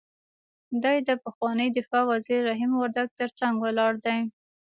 دی 0.83 0.97
د 1.07 1.09
پخواني 1.23 1.67
دفاع 1.77 2.03
وزیر 2.11 2.39
رحیم 2.49 2.71
وردګ 2.77 3.07
تر 3.19 3.29
څنګ 3.39 3.53
ولاړ 3.59 3.93
دی. 4.05 4.19